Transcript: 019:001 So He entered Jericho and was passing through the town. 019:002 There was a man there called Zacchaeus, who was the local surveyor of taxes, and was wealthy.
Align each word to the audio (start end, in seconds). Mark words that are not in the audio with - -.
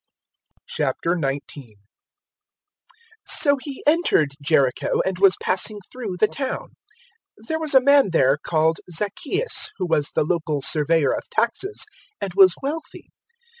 019:001 0.79 1.73
So 3.23 3.57
He 3.61 3.83
entered 3.85 4.33
Jericho 4.41 4.99
and 5.05 5.19
was 5.19 5.35
passing 5.43 5.77
through 5.91 6.17
the 6.17 6.25
town. 6.27 6.69
019:002 7.41 7.47
There 7.49 7.59
was 7.59 7.75
a 7.75 7.81
man 7.81 8.09
there 8.09 8.39
called 8.43 8.79
Zacchaeus, 8.89 9.69
who 9.77 9.85
was 9.85 10.09
the 10.15 10.23
local 10.23 10.63
surveyor 10.63 11.11
of 11.13 11.29
taxes, 11.29 11.85
and 12.19 12.33
was 12.33 12.55
wealthy. 12.63 13.11